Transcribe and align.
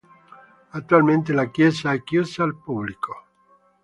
Attualmente 0.71 1.31
la 1.31 1.51
chiesa 1.51 1.93
è 1.93 2.01
chiusa 2.01 2.41
al 2.41 2.55
pubblico. 2.55 3.23